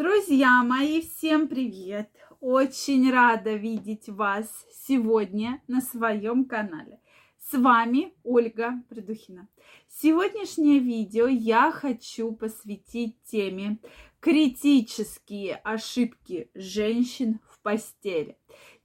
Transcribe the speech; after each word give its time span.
Друзья 0.00 0.62
мои, 0.62 1.02
всем 1.02 1.46
привет! 1.46 2.08
Очень 2.40 3.12
рада 3.12 3.52
видеть 3.52 4.08
вас 4.08 4.48
сегодня 4.72 5.60
на 5.68 5.82
своем 5.82 6.46
канале. 6.46 7.02
С 7.38 7.52
вами 7.52 8.14
Ольга 8.24 8.82
Придухина. 8.88 9.46
Сегодняшнее 9.90 10.78
видео 10.78 11.26
я 11.26 11.70
хочу 11.70 12.32
посвятить 12.32 13.22
теме 13.24 13.76
критические 14.20 15.56
ошибки 15.56 16.50
женщин 16.54 17.38
в 17.50 17.60
постели. 17.60 18.38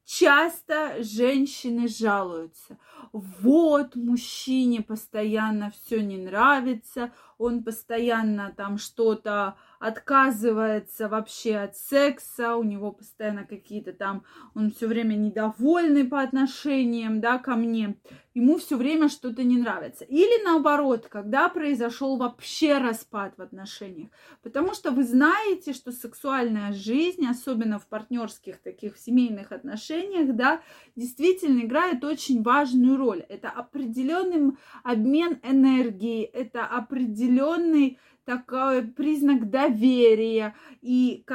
Часто 0.04 1.02
женщины 1.02 1.88
жалуются. 1.88 2.78
Вот 3.12 3.96
мужчине 3.96 4.82
постоянно 4.84 5.72
все 5.72 6.04
не 6.04 6.18
нравится, 6.18 7.12
он 7.38 7.64
постоянно 7.64 8.54
там 8.56 8.78
что-то 8.78 9.56
отказывается 9.86 11.08
вообще 11.08 11.58
от 11.58 11.78
секса, 11.78 12.56
у 12.56 12.64
него 12.64 12.92
постоянно 12.92 13.46
какие-то 13.46 13.94
там, 13.94 14.24
он 14.56 14.72
все 14.72 14.88
время 14.88 15.14
недовольный 15.14 16.06
по 16.06 16.22
отношениям, 16.22 17.22
да, 17.22 17.38
ко 17.38 17.56
мне, 17.56 17.96
ему 18.34 18.58
все 18.58 18.78
время 18.78 19.10
что-то 19.10 19.44
не 19.44 19.58
нравится. 19.58 20.04
Или 20.04 20.44
наоборот, 20.44 21.08
когда 21.08 21.50
произошел 21.50 22.18
вообще 22.18 22.80
распад 22.80 23.36
в 23.38 23.42
отношениях, 23.42 24.10
потому 24.42 24.74
что 24.74 24.90
вы 24.90 25.04
знаете, 25.04 25.74
что 25.74 25.92
сексуальная 25.92 26.74
жизнь, 26.74 27.26
особенно 27.28 27.78
в 27.78 27.88
партнерских 27.88 28.62
таких 28.62 28.96
в 28.96 29.00
семейных 29.00 29.52
отношениях, 29.52 30.36
да, 30.36 30.62
действительно 30.96 31.62
играет 31.62 32.04
очень 32.04 32.42
важную 32.42 32.98
роль. 32.98 33.24
Это 33.30 33.50
определенный 33.50 34.58
обмен 34.84 35.40
энергии, 35.44 36.24
это 36.24 36.66
определенный 36.66 38.00
такой 38.26 38.84
признак 38.84 39.50
доверия 39.50 40.56
и 40.82 41.26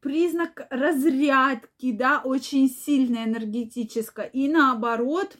признак 0.00 0.66
разрядки, 0.70 1.92
да, 1.92 2.20
очень 2.24 2.68
сильно 2.68 3.24
энергетическое. 3.24 4.26
И 4.26 4.48
наоборот, 4.48 5.36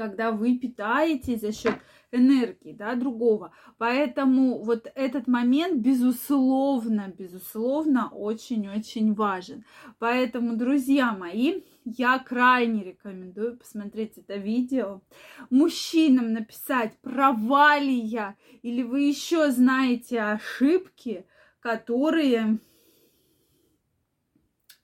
когда 0.00 0.32
вы 0.32 0.56
питаете 0.56 1.36
за 1.36 1.52
счет 1.52 1.74
энергии, 2.10 2.72
да, 2.72 2.94
другого. 2.94 3.52
Поэтому 3.76 4.64
вот 4.64 4.90
этот 4.94 5.26
момент, 5.26 5.82
безусловно, 5.82 7.12
безусловно, 7.18 8.08
очень-очень 8.08 9.12
важен. 9.12 9.66
Поэтому, 9.98 10.56
друзья 10.56 11.12
мои, 11.12 11.64
я 11.84 12.18
крайне 12.18 12.82
рекомендую 12.82 13.58
посмотреть 13.58 14.16
это 14.16 14.36
видео. 14.36 15.02
Мужчинам 15.50 16.32
написать, 16.32 16.96
права 17.02 17.78
ли 17.78 17.94
я, 17.94 18.36
или 18.62 18.82
вы 18.82 19.02
еще 19.02 19.50
знаете 19.50 20.22
ошибки, 20.22 21.26
которые 21.60 22.58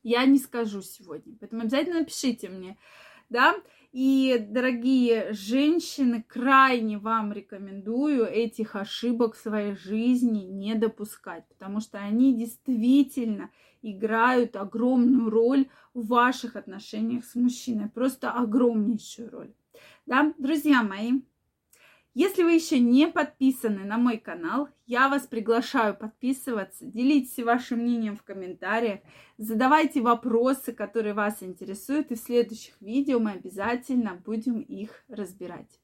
я 0.02 0.26
не 0.26 0.38
скажу 0.38 0.82
сегодня. 0.82 1.34
Поэтому 1.40 1.62
обязательно 1.62 2.00
напишите 2.00 2.50
мне, 2.50 2.76
да. 3.30 3.56
И, 3.98 4.36
дорогие 4.50 5.32
женщины, 5.32 6.22
крайне 6.28 6.98
вам 6.98 7.32
рекомендую 7.32 8.26
этих 8.26 8.76
ошибок 8.76 9.34
в 9.34 9.40
своей 9.40 9.74
жизни 9.74 10.40
не 10.40 10.74
допускать, 10.74 11.48
потому 11.48 11.80
что 11.80 11.96
они 11.96 12.36
действительно 12.36 13.48
играют 13.80 14.54
огромную 14.54 15.30
роль 15.30 15.70
в 15.94 16.08
ваших 16.08 16.56
отношениях 16.56 17.24
с 17.24 17.36
мужчиной, 17.36 17.88
просто 17.88 18.32
огромнейшую 18.32 19.30
роль. 19.30 19.54
Да, 20.04 20.34
друзья 20.36 20.82
мои, 20.82 21.22
если 22.18 22.44
вы 22.44 22.52
еще 22.52 22.78
не 22.78 23.08
подписаны 23.08 23.84
на 23.84 23.98
мой 23.98 24.16
канал, 24.16 24.70
я 24.86 25.10
вас 25.10 25.26
приглашаю 25.26 25.94
подписываться, 25.94 26.86
делитесь 26.86 27.44
вашим 27.44 27.80
мнением 27.80 28.16
в 28.16 28.22
комментариях, 28.22 29.00
задавайте 29.36 30.00
вопросы, 30.00 30.72
которые 30.72 31.12
вас 31.12 31.42
интересуют, 31.42 32.10
и 32.10 32.14
в 32.14 32.18
следующих 32.18 32.72
видео 32.80 33.18
мы 33.18 33.32
обязательно 33.32 34.14
будем 34.14 34.60
их 34.60 35.04
разбирать. 35.08 35.78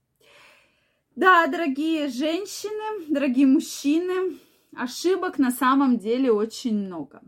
Да, 1.16 1.46
дорогие 1.48 2.08
женщины, 2.08 3.04
дорогие 3.10 3.46
мужчины, 3.46 4.38
ошибок 4.74 5.38
на 5.38 5.50
самом 5.50 5.98
деле 5.98 6.32
очень 6.32 6.78
много. 6.78 7.20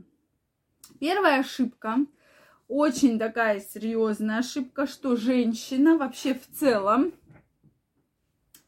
Первая 0.99 1.41
ошибка, 1.41 1.99
очень 2.69 3.19
такая 3.19 3.61
серьезная 3.61 4.39
ошибка, 4.39 4.87
что 4.87 5.15
женщина 5.15 5.99
вообще 5.99 6.33
в 6.33 6.47
целом 6.59 7.13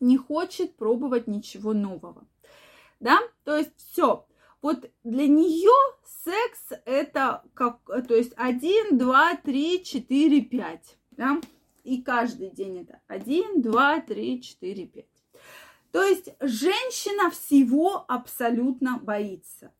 не 0.01 0.17
хочет 0.17 0.77
пробовать 0.77 1.27
ничего 1.27 1.73
нового. 1.73 2.27
Да, 3.01 3.19
то 3.45 3.57
есть 3.57 3.73
все. 3.77 4.27
Вот 4.63 4.91
для 5.05 5.29
нее 5.29 5.71
секс 6.25 6.81
это 6.85 7.45
как, 7.55 7.85
то 7.85 8.15
есть 8.15 8.33
один, 8.37 8.99
два, 8.99 9.37
три, 9.37 9.85
четыре, 9.85 10.41
пять, 10.41 10.97
да, 11.13 11.41
и 11.85 12.03
каждый 12.03 12.51
день 12.51 12.81
это 12.81 13.01
один, 13.07 13.63
два, 13.63 14.01
три, 14.01 14.43
четыре, 14.43 14.87
пять. 14.87 15.07
То 15.93 16.03
есть 16.03 16.31
женщина 16.41 17.31
всего 17.31 18.05
абсолютно 18.09 18.99
боится. 18.99 19.73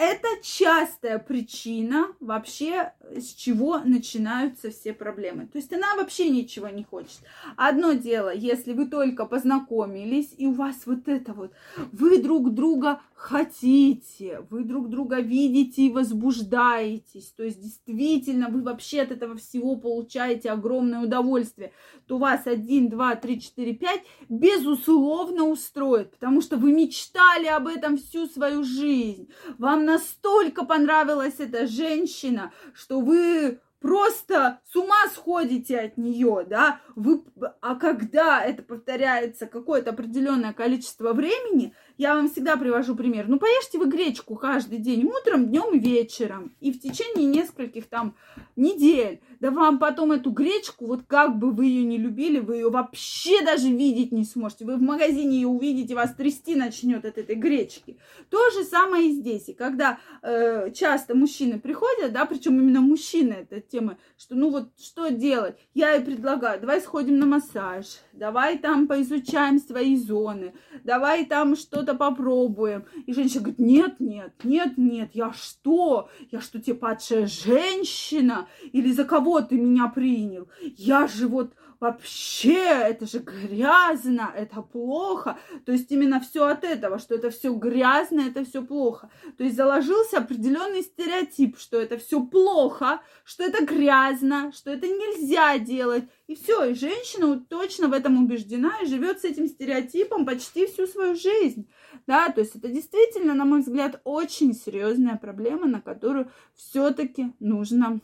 Это 0.00 0.28
частая 0.42 1.18
причина 1.18 2.06
вообще, 2.20 2.94
с 3.14 3.34
чего 3.34 3.80
начинаются 3.80 4.70
все 4.70 4.94
проблемы. 4.94 5.46
То 5.46 5.58
есть 5.58 5.70
она 5.74 5.94
вообще 5.94 6.30
ничего 6.30 6.68
не 6.68 6.84
хочет. 6.84 7.18
Одно 7.56 7.92
дело, 7.92 8.34
если 8.34 8.72
вы 8.72 8.86
только 8.86 9.26
познакомились, 9.26 10.34
и 10.38 10.46
у 10.46 10.52
вас 10.52 10.86
вот 10.86 11.06
это 11.06 11.34
вот, 11.34 11.52
вы 11.92 12.22
друг 12.22 12.54
друга 12.54 13.02
хотите, 13.20 14.46
вы 14.48 14.64
друг 14.64 14.88
друга 14.88 15.20
видите 15.20 15.82
и 15.82 15.92
возбуждаетесь, 15.92 17.34
то 17.36 17.42
есть 17.42 17.60
действительно 17.60 18.48
вы 18.48 18.62
вообще 18.62 19.02
от 19.02 19.10
этого 19.10 19.36
всего 19.36 19.76
получаете 19.76 20.50
огромное 20.50 21.02
удовольствие, 21.02 21.72
то 22.06 22.16
вас 22.16 22.46
один, 22.46 22.88
два, 22.88 23.16
три, 23.16 23.38
четыре, 23.38 23.74
пять 23.74 24.02
безусловно 24.30 25.44
устроит, 25.44 26.12
потому 26.12 26.40
что 26.40 26.56
вы 26.56 26.72
мечтали 26.72 27.46
об 27.46 27.68
этом 27.68 27.98
всю 27.98 28.26
свою 28.26 28.64
жизнь, 28.64 29.28
вам 29.58 29.84
настолько 29.84 30.64
понравилась 30.64 31.40
эта 31.40 31.66
женщина, 31.66 32.52
что 32.72 33.00
вы 33.00 33.60
просто 33.80 34.60
с 34.70 34.76
ума 34.76 35.08
сходите 35.12 35.78
от 35.78 35.96
нее, 35.96 36.46
да, 36.48 36.80
вы, 36.94 37.24
а 37.60 37.74
когда 37.74 38.42
это 38.42 38.62
повторяется 38.62 39.46
какое-то 39.46 39.90
определенное 39.90 40.52
количество 40.52 41.12
времени, 41.12 41.74
я 42.00 42.14
вам 42.14 42.30
всегда 42.30 42.56
привожу 42.56 42.96
пример. 42.96 43.28
Ну, 43.28 43.38
поешьте 43.38 43.78
вы 43.78 43.86
гречку 43.86 44.34
каждый 44.34 44.78
день, 44.78 45.04
утром, 45.04 45.48
днем 45.48 45.74
и 45.74 45.78
вечером. 45.78 46.50
И 46.58 46.72
в 46.72 46.80
течение 46.80 47.26
нескольких 47.26 47.88
там 47.88 48.14
недель. 48.56 49.20
Да 49.40 49.50
вам 49.50 49.78
потом 49.78 50.12
эту 50.12 50.30
гречку, 50.30 50.86
вот 50.86 51.02
как 51.06 51.38
бы 51.38 51.50
вы 51.50 51.66
ее 51.66 51.84
не 51.84 51.98
любили, 51.98 52.40
вы 52.40 52.56
ее 52.56 52.70
вообще 52.70 53.44
даже 53.44 53.68
видеть 53.68 54.12
не 54.12 54.24
сможете. 54.24 54.64
Вы 54.64 54.76
в 54.76 54.82
магазине 54.82 55.36
ее 55.36 55.48
увидите, 55.48 55.94
вас 55.94 56.14
трясти 56.14 56.56
начнет 56.56 57.04
от 57.04 57.18
этой 57.18 57.36
гречки. 57.36 57.98
То 58.30 58.50
же 58.50 58.64
самое 58.64 59.10
и 59.10 59.12
здесь. 59.12 59.50
И 59.50 59.52
когда 59.52 59.98
э, 60.22 60.70
часто 60.72 61.14
мужчины 61.14 61.60
приходят, 61.60 62.12
да, 62.12 62.24
причем 62.24 62.58
именно 62.58 62.80
мужчины, 62.80 63.46
это 63.48 63.60
тема, 63.60 63.98
что 64.16 64.34
ну 64.34 64.50
вот 64.50 64.70
что 64.78 65.08
делать? 65.08 65.58
Я 65.74 65.92
ей 65.92 66.02
предлагаю, 66.02 66.60
давай 66.60 66.80
сходим 66.80 67.18
на 67.18 67.26
массаж, 67.26 67.84
давай 68.14 68.56
там 68.56 68.86
поизучаем 68.86 69.58
свои 69.58 69.96
зоны, 69.96 70.54
давай 70.82 71.26
там 71.26 71.56
что-то 71.56 71.89
что-то 71.90 71.94
попробуем. 71.94 72.84
И 73.06 73.12
женщина 73.12 73.42
говорит, 73.42 73.58
нет, 73.58 74.00
нет, 74.00 74.32
нет, 74.44 74.78
нет, 74.78 75.10
я 75.14 75.32
что? 75.32 76.08
Я 76.30 76.40
что, 76.40 76.60
тебе 76.60 76.76
падшая 76.76 77.26
женщина? 77.26 78.48
Или 78.72 78.92
за 78.92 79.04
кого 79.04 79.40
ты 79.40 79.56
меня 79.56 79.88
принял? 79.88 80.48
Я 80.76 81.06
же 81.06 81.28
вот 81.28 81.54
вообще, 81.80 82.62
это 82.62 83.06
же 83.06 83.18
грязно, 83.18 84.32
это 84.36 84.60
плохо. 84.60 85.38
То 85.64 85.72
есть 85.72 85.90
именно 85.90 86.20
все 86.20 86.46
от 86.46 86.62
этого, 86.62 86.98
что 86.98 87.14
это 87.14 87.30
все 87.30 87.52
грязно, 87.54 88.20
это 88.20 88.44
все 88.44 88.62
плохо. 88.62 89.10
То 89.38 89.44
есть 89.44 89.56
заложился 89.56 90.18
определенный 90.18 90.82
стереотип, 90.82 91.58
что 91.58 91.80
это 91.80 91.96
все 91.96 92.22
плохо, 92.22 93.00
что 93.24 93.42
это 93.44 93.64
грязно, 93.64 94.52
что 94.52 94.70
это 94.70 94.86
нельзя 94.86 95.58
делать. 95.58 96.04
И 96.26 96.36
все, 96.36 96.66
и 96.66 96.74
женщина 96.74 97.40
точно 97.48 97.88
в 97.88 97.92
этом 97.92 98.22
убеждена 98.22 98.72
и 98.82 98.86
живет 98.86 99.20
с 99.20 99.24
этим 99.24 99.48
стереотипом 99.48 100.26
почти 100.26 100.66
всю 100.66 100.86
свою 100.86 101.14
жизнь. 101.14 101.68
Да, 102.06 102.28
то 102.28 102.40
есть 102.40 102.56
это 102.56 102.68
действительно, 102.68 103.34
на 103.34 103.44
мой 103.44 103.60
взгляд, 103.60 104.00
очень 104.04 104.54
серьезная 104.54 105.16
проблема, 105.16 105.66
на 105.66 105.80
которую 105.80 106.30
все-таки 106.54 107.32
нужно 107.40 108.00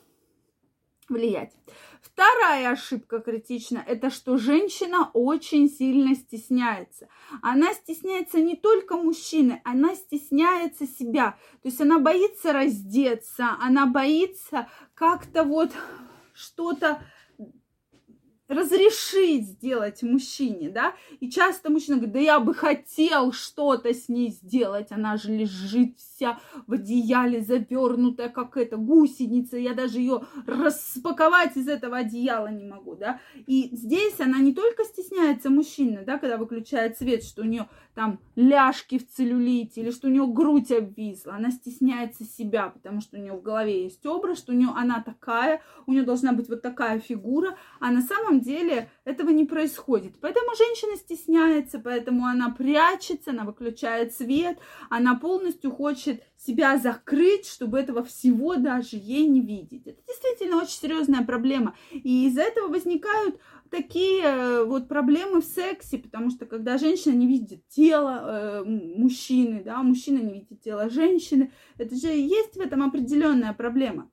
влиять. 1.10 1.52
Вторая 2.00 2.70
ошибка 2.70 3.20
критична– 3.20 3.82
это 3.86 4.10
что 4.10 4.36
женщина 4.38 5.10
очень 5.12 5.68
сильно 5.68 6.14
стесняется. 6.14 7.08
Она 7.42 7.74
стесняется 7.74 8.40
не 8.40 8.56
только 8.56 8.96
мужчины, 8.96 9.60
она 9.64 9.94
стесняется 9.94 10.86
себя. 10.86 11.36
То 11.62 11.68
есть 11.68 11.80
она 11.80 11.98
боится 11.98 12.52
раздеться, 12.52 13.56
она 13.60 13.86
боится 13.86 14.68
как-то 14.94 15.42
вот 15.42 15.72
что-то 16.32 17.02
разрешить 18.48 19.46
сделать 19.46 20.02
мужчине, 20.02 20.70
да, 20.70 20.94
и 21.20 21.30
часто 21.30 21.70
мужчина 21.70 21.96
говорит, 21.96 22.14
да 22.14 22.20
я 22.20 22.40
бы 22.40 22.54
хотел 22.54 23.32
что-то 23.32 23.92
с 23.92 24.08
ней 24.08 24.30
сделать, 24.30 24.92
она 24.92 25.16
же 25.16 25.32
лежит 25.32 25.96
вся 25.98 26.38
в 26.66 26.74
одеяле 26.74 27.40
завернутая, 27.42 28.28
как 28.28 28.56
эта 28.56 28.76
гусеница, 28.76 29.56
я 29.56 29.74
даже 29.74 29.98
ее 29.98 30.22
распаковать 30.46 31.56
из 31.56 31.68
этого 31.68 31.98
одеяла 31.98 32.48
не 32.48 32.64
могу, 32.64 32.94
да, 32.94 33.20
и 33.46 33.70
здесь 33.72 34.20
она 34.20 34.38
не 34.38 34.54
только 34.54 34.84
стесняется 34.84 35.50
мужчины, 35.50 36.04
да, 36.04 36.18
когда 36.18 36.36
выключает 36.36 36.96
свет, 36.98 37.24
что 37.24 37.42
у 37.42 37.46
нее 37.46 37.68
там 37.94 38.20
ляжки 38.36 38.98
в 38.98 39.08
целлюлите 39.08 39.80
или 39.80 39.90
что 39.90 40.08
у 40.08 40.10
нее 40.10 40.26
грудь 40.26 40.70
обвисла, 40.70 41.36
она 41.36 41.50
стесняется 41.50 42.24
себя, 42.24 42.68
потому 42.68 43.00
что 43.00 43.16
у 43.16 43.20
нее 43.20 43.32
в 43.32 43.42
голове 43.42 43.84
есть 43.84 44.04
образ, 44.04 44.38
что 44.38 44.52
у 44.52 44.54
нее 44.54 44.68
она 44.76 45.02
такая, 45.02 45.62
у 45.86 45.92
нее 45.92 46.02
должна 46.02 46.32
быть 46.32 46.48
вот 46.48 46.60
такая 46.60 47.00
фигура, 47.00 47.56
а 47.80 47.90
на 47.90 48.02
самом 48.02 48.35
деле 48.40 48.90
этого 49.04 49.30
не 49.30 49.44
происходит. 49.44 50.14
Поэтому 50.20 50.54
женщина 50.56 50.96
стесняется, 50.96 51.78
поэтому 51.78 52.26
она 52.26 52.50
прячется, 52.50 53.30
она 53.30 53.44
выключает 53.44 54.14
свет, 54.14 54.58
она 54.90 55.14
полностью 55.14 55.70
хочет 55.70 56.22
себя 56.36 56.78
закрыть, 56.78 57.46
чтобы 57.46 57.78
этого 57.78 58.04
всего 58.04 58.56
даже 58.56 58.96
ей 58.96 59.26
не 59.26 59.40
видеть. 59.40 59.86
Это 59.86 60.00
действительно 60.06 60.58
очень 60.58 60.78
серьезная 60.78 61.24
проблема. 61.24 61.76
И 61.90 62.26
из-за 62.26 62.42
этого 62.42 62.68
возникают 62.68 63.40
такие 63.70 64.22
э, 64.22 64.64
вот 64.64 64.88
проблемы 64.88 65.40
в 65.40 65.44
сексе, 65.44 65.98
потому 65.98 66.30
что 66.30 66.46
когда 66.46 66.78
женщина 66.78 67.14
не 67.14 67.26
видит 67.26 67.66
тело 67.68 68.62
э, 68.62 68.64
мужчины, 68.64 69.62
да, 69.64 69.82
мужчина 69.82 70.18
не 70.18 70.32
видит 70.34 70.62
тело 70.62 70.88
женщины, 70.88 71.52
это 71.78 71.94
же 71.96 72.08
есть 72.08 72.56
в 72.56 72.60
этом 72.60 72.82
определенная 72.82 73.52
проблема. 73.52 74.10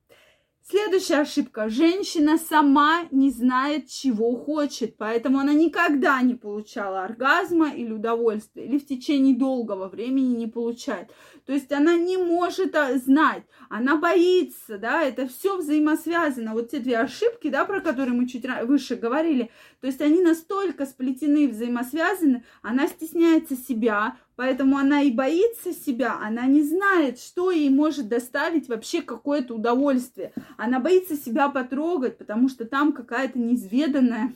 Следующая 0.66 1.18
ошибка. 1.18 1.68
Женщина 1.68 2.38
сама 2.38 3.02
не 3.12 3.32
знает, 3.32 3.90
чего 3.90 4.38
хочет, 4.38 4.96
поэтому 4.96 5.40
она 5.40 5.52
никогда 5.52 6.22
не 6.22 6.36
получала 6.36 7.04
оргазма 7.04 7.74
или 7.74 7.92
удовольствия, 7.92 8.66
или 8.66 8.80
в 8.80 8.86
течение 8.86 9.36
долгого 9.36 9.90
времени 9.90 10.38
не 10.38 10.48
получает. 10.48 11.12
То 11.46 11.52
есть 11.52 11.70
она 11.74 11.98
не 11.98 12.16
может 12.16 12.76
а, 12.76 12.98
знать, 12.98 13.44
она 13.68 13.98
боится, 13.98 14.78
да, 14.78 15.04
это 15.04 15.28
все 15.28 15.58
взаимосвязано. 15.58 16.54
Вот 16.54 16.72
те 16.72 16.80
две 16.80 16.98
ошибки, 16.98 17.50
да, 17.50 17.66
про 17.66 17.82
которые 17.82 18.14
мы 18.14 18.26
чуть 18.26 18.46
выше 18.64 18.96
говорили, 18.96 19.52
то 19.82 19.88
есть 19.88 20.00
они 20.00 20.22
настолько 20.22 20.86
сплетены, 20.86 21.50
взаимосвязаны, 21.50 22.46
она 22.62 22.88
стесняется 22.88 23.58
себя, 23.58 24.16
Поэтому 24.36 24.78
она 24.78 25.04
и 25.04 25.12
боится 25.12 25.74
себя, 25.74 26.18
она 26.20 26.48
не 26.48 26.64
знает, 26.64 27.20
что 27.20 27.52
ей 27.52 27.70
может 27.70 28.08
доставить 28.08 28.68
вообще 28.68 29.02
какое-то 29.02 29.56
удовольствие. 29.56 30.34
Она 30.58 30.80
боится 30.80 31.16
себя 31.16 31.50
потрогать, 31.50 32.18
потому 32.18 32.50
что 32.50 32.66
там 32.66 32.94
какая-то 32.94 33.38
неизведанная 33.38 34.34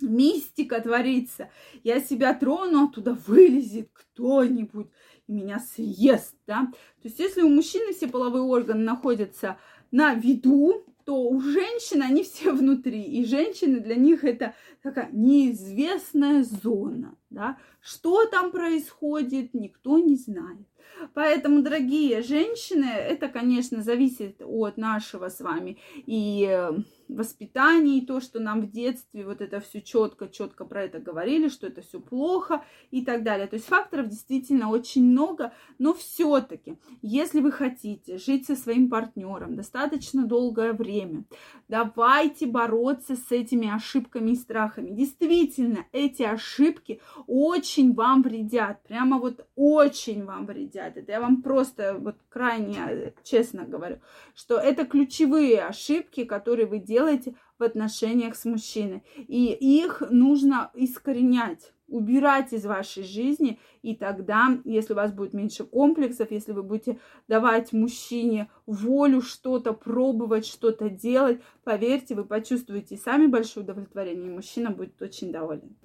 мистика 0.00 0.80
творится. 0.80 1.50
Я 1.84 2.00
себя 2.00 2.34
трону, 2.34 2.86
оттуда 2.86 3.14
вылезет 3.26 3.90
кто-нибудь 3.92 4.88
и 5.26 5.32
меня 5.32 5.60
съест, 5.60 6.34
да. 6.46 6.68
То 7.02 7.08
есть 7.08 7.18
если 7.18 7.42
у 7.42 7.48
мужчины 7.48 7.92
все 7.92 8.08
половые 8.08 8.42
органы 8.42 8.84
находятся 8.84 9.58
на 9.90 10.14
виду, 10.14 10.84
то 11.06 11.22
у 11.22 11.40
женщин 11.40 12.02
они 12.02 12.24
все 12.24 12.50
внутри, 12.50 13.00
и 13.00 13.24
женщины 13.24 13.78
для 13.78 13.94
них 13.94 14.24
это 14.24 14.54
такая 14.82 15.08
неизвестная 15.12 16.42
зона, 16.42 17.16
да, 17.30 17.58
что 17.80 18.26
там 18.26 18.50
происходит, 18.50 19.54
никто 19.54 19.98
не 19.98 20.16
знает. 20.16 20.66
Поэтому, 21.14 21.62
дорогие 21.62 22.22
женщины, 22.22 22.86
это, 22.86 23.28
конечно, 23.28 23.82
зависит 23.82 24.42
от 24.42 24.78
нашего 24.78 25.28
с 25.28 25.40
вами 25.40 25.78
и 25.94 26.70
э, 27.08 27.14
воспитания, 27.14 27.98
и 27.98 28.06
то, 28.06 28.20
что 28.20 28.40
нам 28.40 28.62
в 28.62 28.70
детстве 28.70 29.24
вот 29.24 29.40
это 29.40 29.60
все 29.60 29.80
четко, 29.80 30.28
четко 30.28 30.64
про 30.64 30.84
это 30.84 30.98
говорили, 30.98 31.48
что 31.48 31.66
это 31.66 31.82
все 31.82 32.00
плохо 32.00 32.64
и 32.90 33.04
так 33.04 33.22
далее. 33.22 33.46
То 33.46 33.56
есть 33.56 33.66
факторов 33.66 34.08
действительно 34.08 34.70
очень 34.70 35.04
много, 35.04 35.52
но 35.78 35.94
все-таки, 35.94 36.78
если 37.02 37.40
вы 37.40 37.52
хотите 37.52 38.18
жить 38.18 38.46
со 38.46 38.56
своим 38.56 38.88
партнером 38.88 39.56
достаточно 39.56 40.26
долгое 40.26 40.72
время, 40.72 41.24
давайте 41.68 42.46
бороться 42.46 43.16
с 43.16 43.30
этими 43.30 43.72
ошибками 43.72 44.32
и 44.32 44.36
страхами. 44.36 44.90
Действительно, 44.90 45.86
эти 45.92 46.22
ошибки 46.22 47.00
очень 47.26 47.94
вам 47.94 48.22
вредят, 48.22 48.82
прямо 48.82 49.18
вот 49.18 49.46
очень 49.54 50.24
вам 50.24 50.46
вредят. 50.46 50.96
Это 50.96 51.12
я 51.12 51.20
вам 51.20 51.42
просто 51.42 51.96
вот 51.98 52.16
крайне 52.28 53.14
честно 53.22 53.64
говорю, 53.64 53.98
что 54.34 54.56
это 54.58 54.84
ключевые 54.84 55.62
ошибки, 55.62 56.24
которые 56.24 56.66
вы 56.66 56.78
делаете 56.78 56.95
в 57.58 57.62
отношениях 57.62 58.36
с 58.36 58.44
мужчиной. 58.44 59.02
И 59.16 59.52
их 59.52 60.02
нужно 60.10 60.70
искоренять 60.74 61.72
убирать 61.88 62.52
из 62.52 62.66
вашей 62.66 63.04
жизни, 63.04 63.58
и 63.82 63.94
тогда, 63.94 64.58
если 64.64 64.92
у 64.92 64.96
вас 64.96 65.12
будет 65.12 65.32
меньше 65.32 65.64
комплексов, 65.64 66.30
если 66.30 66.52
вы 66.52 66.62
будете 66.62 66.98
давать 67.28 67.72
мужчине 67.72 68.50
волю 68.66 69.20
что-то 69.22 69.72
пробовать, 69.72 70.46
что-то 70.46 70.90
делать, 70.90 71.40
поверьте, 71.64 72.14
вы 72.14 72.24
почувствуете 72.24 72.96
сами 72.96 73.26
большое 73.26 73.64
удовлетворение, 73.64 74.28
и 74.28 74.34
мужчина 74.34 74.70
будет 74.70 75.00
очень 75.00 75.30
доволен. 75.30 75.76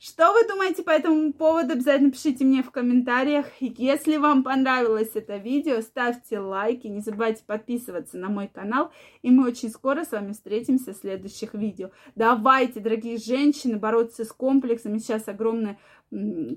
Что 0.00 0.32
вы 0.32 0.46
думаете 0.46 0.84
по 0.84 0.90
этому 0.90 1.32
поводу? 1.32 1.72
Обязательно 1.72 2.12
пишите 2.12 2.44
мне 2.44 2.62
в 2.62 2.70
комментариях. 2.70 3.46
Если 3.58 4.16
вам 4.16 4.44
понравилось 4.44 5.10
это 5.14 5.38
видео, 5.38 5.80
ставьте 5.80 6.38
лайки, 6.38 6.86
не 6.86 7.00
забывайте 7.00 7.42
подписываться 7.44 8.16
на 8.16 8.28
мой 8.28 8.46
канал, 8.46 8.92
и 9.22 9.30
мы 9.32 9.48
очень 9.48 9.70
скоро 9.70 10.04
с 10.04 10.12
вами 10.12 10.34
встретимся 10.34 10.92
в 10.92 10.96
следующих 10.96 11.52
видео. 11.52 11.90
Давайте, 12.14 12.78
дорогие 12.78 13.16
женщины, 13.16 13.76
бороться 13.76 14.24
с 14.24 14.30
комплексами. 14.30 14.98
Сейчас 14.98 15.26
огромное 15.26 15.80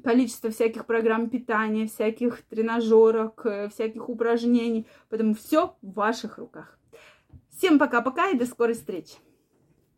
количество 0.04 0.52
всяких 0.52 0.86
программ 0.86 1.28
питания, 1.28 1.88
всяких 1.88 2.44
тренажерок, 2.44 3.44
э, 3.48 3.70
всяких 3.70 4.08
упражнений, 4.08 4.86
поэтому 5.10 5.34
все 5.34 5.76
в 5.82 5.94
ваших 5.94 6.38
руках. 6.38 6.78
Всем 7.50 7.80
пока-пока 7.80 8.30
и 8.30 8.38
до 8.38 8.46
скорой 8.46 8.76
встречи! 8.76 9.16